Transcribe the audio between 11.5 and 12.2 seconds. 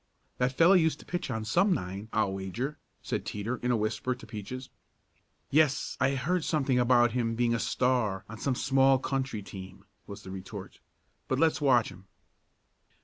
watch him."